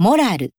[0.00, 0.54] モラル。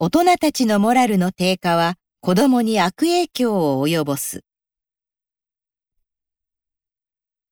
[0.00, 4.42] 大人たちのモラルの低下は子供に悪影響を及ぼす。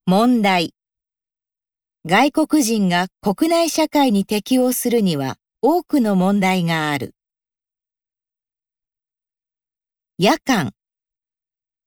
[0.04, 0.74] 問題。
[2.04, 7.14] 外国人が国内社会に適応するには多くの問題がある。
[10.18, 10.72] 夜間。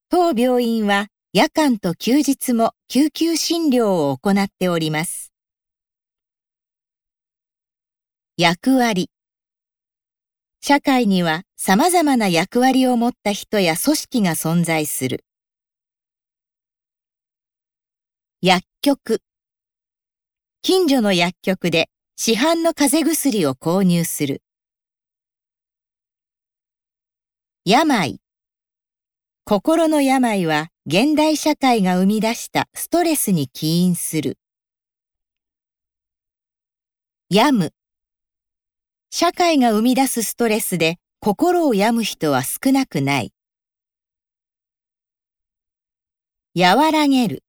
[0.08, 5.31] 当病院は夜間と休日も救急診療を行っております。
[8.44, 9.12] 役割。
[10.62, 15.24] 社会には様々な役割を持った人や組織が存在する。
[18.42, 19.22] 薬局。
[20.64, 24.42] 近所の薬局で市販の風邪薬を購入する。
[27.64, 28.20] 病。
[29.46, 34.40] 心の病は現代社会が生み出したストレスに起因する。
[37.30, 37.74] 病む。
[39.14, 43.34] 社会が生み出すストレスで心を病む人は少なくない。
[46.58, 47.44] 和らげる。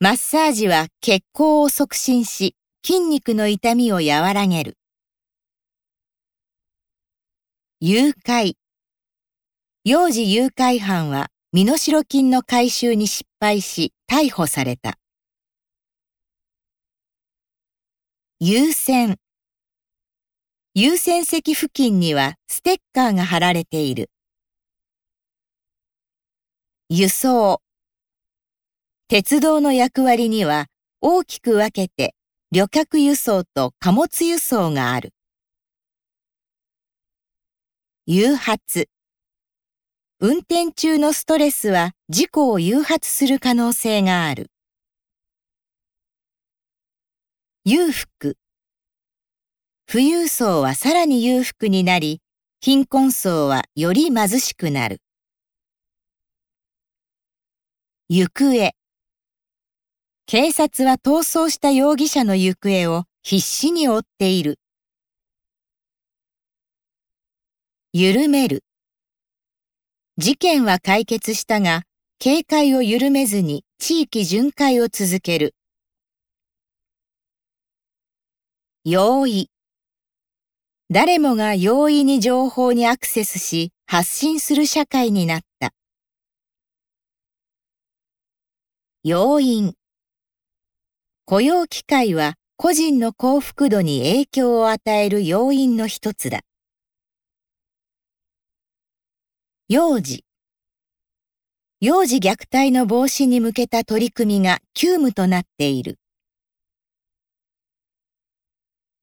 [0.00, 4.76] マッサージは血行を促進し、筋肉の痛みを和らげる。
[7.80, 8.54] 誘拐。
[9.84, 14.98] 幼児誘拐犯は身代金の回収に失敗し逮捕された。
[18.40, 19.20] 優先。
[20.74, 24.10] 優先席付近にはステッカーが貼られている。
[26.88, 27.60] 輸送。
[29.06, 30.68] 鉄道の役割には
[31.02, 32.14] 大きく分けて
[32.50, 35.12] 旅客輸送と貨物輸送がある。
[38.06, 38.88] 誘発。
[40.20, 44.50] 運転中のストレスは事故を誘発する可能性がある。
[47.66, 48.38] 裕福。
[49.92, 52.22] 富裕層はさらに裕福になり、
[52.62, 55.02] 貧困層はより貧しくなる。
[58.08, 58.72] 行方。
[60.24, 64.58] 警察は逃走した容疑者の行方を必死に追っている。
[67.92, 68.64] 緩める。
[70.16, 71.82] 事件は解決したが、
[72.18, 75.54] 警戒を緩めずに地域巡回を続ける。
[78.86, 79.51] 容易。
[80.94, 85.72] 誰もが容易に情報にアクセスし発信する社会になった。
[89.02, 89.72] 要因。
[91.24, 96.40] 雇用機会は個人の幸福度に影響を与える要因の一つだ。
[99.70, 100.26] 幼児。
[101.80, 105.98] 幼児虐待の防止に向けた取り組みが急務となっている。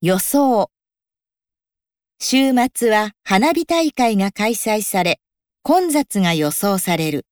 [0.03, 0.69] 予想。
[2.21, 5.21] 週末は花火大会が開催され、
[5.63, 7.25] 混雑が予想される。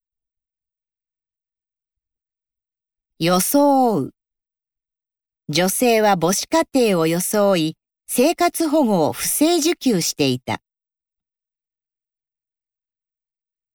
[3.18, 4.14] 装う。
[5.50, 7.76] 女性は母子家庭を装い、
[8.06, 10.62] 生活保護を不正受給していた。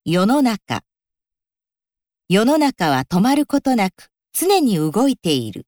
[0.06, 0.82] 世の中。
[2.28, 5.68] 世の中は止まることなく常に動いている。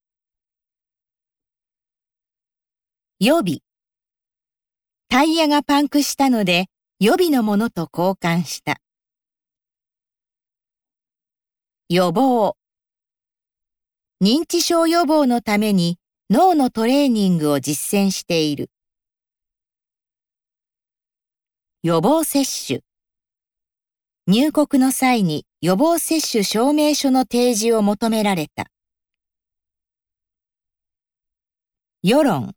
[3.20, 3.65] 予備。
[5.16, 6.66] タイヤがパンクしたので
[7.00, 8.82] 予備のものと交換した。
[11.88, 12.58] 予防。
[14.22, 16.00] 認知症予防のために
[16.30, 18.70] 脳のトレーニングを実践している。
[21.82, 22.82] 予防接種。
[24.28, 28.66] 入国の際に予防接種証明書の提示を求められた。
[32.04, 32.54] 世論。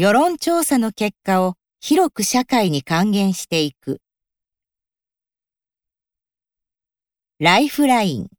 [0.00, 4.00] 世論調査の結果を広く社会に還元していく。
[7.38, 8.30] ライフライン。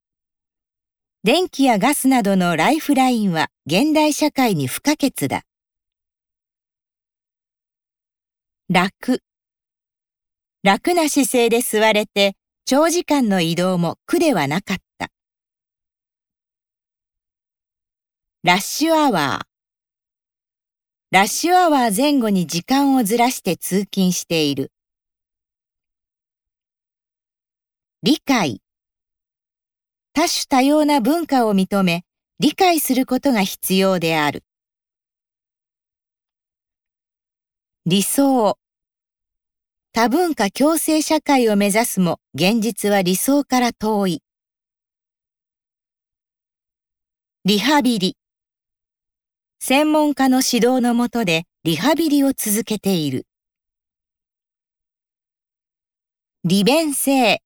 [1.24, 5.44] 電気やガスなどのライフラインは現代社会に不可欠だ。
[8.68, 9.22] 楽。
[10.64, 12.34] 楽な姿勢で座れて
[12.66, 15.12] 長時間の移動も苦ではなかった。
[18.42, 19.51] ラッシュアワー。
[21.12, 24.72] ラッシュアワー前後に時間をずらして通勤している。
[28.02, 28.62] 理解。
[30.14, 32.06] 多種多様な文化を認め、
[32.40, 34.46] 理解することが必要である。
[37.86, 38.58] 理想。
[39.92, 44.24] 多文化共生社会を目指すも現実は理想から遠い。
[47.44, 48.16] リハビリ。
[49.64, 53.28] 専門家の指導のもとでリハビリを続けている。
[56.44, 57.44] 利便性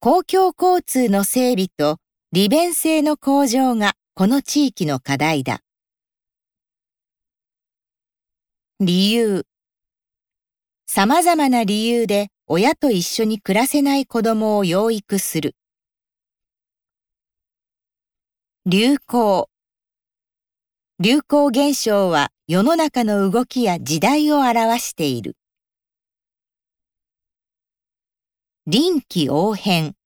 [0.00, 1.98] 公共交通の整備と
[2.32, 5.60] 利便性の向上がこの地域の課題だ。
[8.80, 9.44] 理由
[10.86, 15.54] 様々な理由で親と一緒に暮らせない子供を養育する。
[18.64, 19.51] 流行
[21.04, 25.36] 流行現象は世の中の動きや時代を表している。
[28.68, 29.96] 臨機応変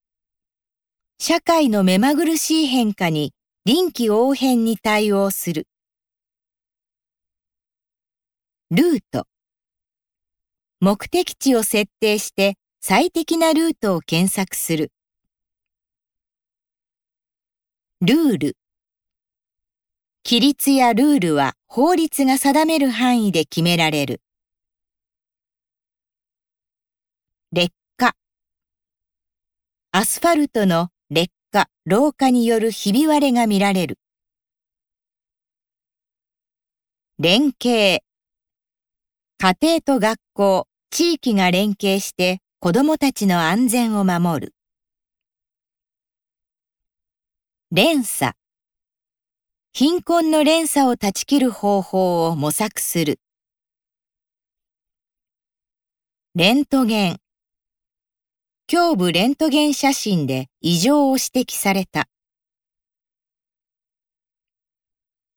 [1.18, 3.34] 社会の目まぐるしい変化に
[3.66, 5.68] 臨機応変に対応する。
[8.70, 9.26] ルート
[10.80, 14.92] 目的地を設定して最適なルートを検索する。
[18.00, 18.56] ルール
[20.28, 24.20] 規律やルールは法律が定める範囲で決められる。
[27.52, 28.16] 劣化
[29.92, 34.00] アスファルトの劣化、老化によるひび割れが見られる。
[37.20, 38.00] 連携
[39.38, 44.54] 家庭と学校、地域が連携して子どもたちの安全を守る。
[47.70, 48.34] 連鎖
[49.78, 53.20] 貧困の連鎖を断ち切る方法を模索する。
[56.34, 57.20] レントゲン。
[58.72, 62.08] 胸部レントゲン写真で異常を指摘された。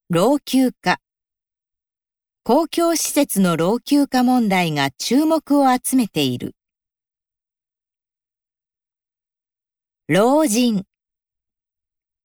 [0.08, 1.00] 老朽化。
[2.42, 6.54] 公共施設の老朽化問題が注目を集めている。
[10.08, 10.86] 老人。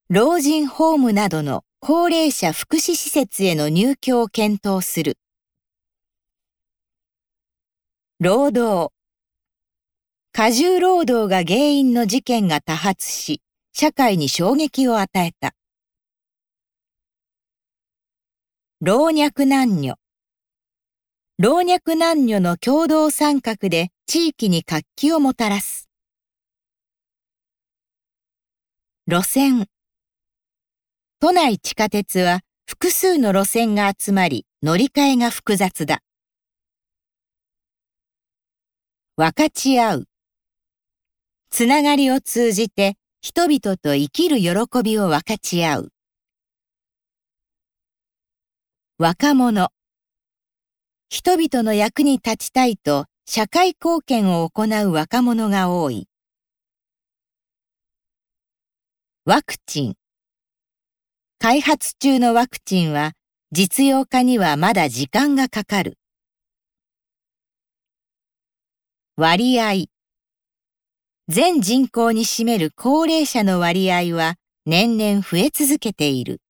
[0.07, 5.19] 老人ホームなどの高齢者福祉施設への入居を検討する。
[8.19, 8.91] 労働。
[10.31, 15.53] 過重労働が原因の事件が多発し、社会に衝撃を与えた。
[18.81, 19.93] 老若男女。
[21.37, 25.87] 老若男女の共同参画で地域に活気をもたらす。
[29.05, 29.67] 路線。
[31.25, 36.03] 都内地下鉄は複数の路線が集まり乗り換えが複雑だ。
[39.17, 40.07] 分かち合う。
[41.49, 45.91] つながりを通じて人々と生きる喜びを分かち合う。
[48.99, 49.69] 若者。
[51.09, 56.07] 人々の役に立ちたいと社会貢献を行う若者が多い。
[59.25, 59.95] ワクチン。
[61.39, 63.11] 開発中のワクチンは
[63.51, 65.97] 実用化にはまだ時間がかかる。
[69.17, 69.85] 割合
[71.27, 74.35] 全人口に占める高齢者の割合は
[74.65, 76.41] 年々増え続けている。